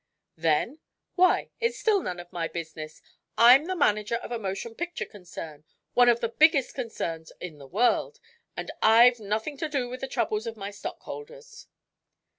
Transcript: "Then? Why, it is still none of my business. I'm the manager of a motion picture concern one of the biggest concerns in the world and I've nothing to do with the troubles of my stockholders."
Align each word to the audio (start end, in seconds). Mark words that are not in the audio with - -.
"Then? 0.37 0.79
Why, 1.13 1.51
it 1.59 1.67
is 1.67 1.79
still 1.79 2.01
none 2.01 2.19
of 2.19 2.33
my 2.33 2.47
business. 2.47 3.03
I'm 3.37 3.65
the 3.65 3.75
manager 3.75 4.15
of 4.15 4.31
a 4.31 4.39
motion 4.39 4.73
picture 4.73 5.05
concern 5.05 5.63
one 5.93 6.09
of 6.09 6.21
the 6.21 6.29
biggest 6.29 6.73
concerns 6.73 7.31
in 7.39 7.59
the 7.59 7.67
world 7.67 8.19
and 8.57 8.71
I've 8.81 9.19
nothing 9.19 9.57
to 9.57 9.69
do 9.69 9.87
with 9.89 10.01
the 10.01 10.07
troubles 10.07 10.47
of 10.47 10.57
my 10.57 10.71
stockholders." 10.71 11.67